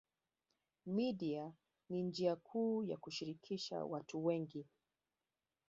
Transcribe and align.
Media 0.85 1.53
ni 1.89 2.01
njia 2.03 2.35
kuu 2.35 2.83
ya 2.83 2.97
kushirikisha 2.97 3.85
watu 3.85 4.25
wengi 4.25 4.65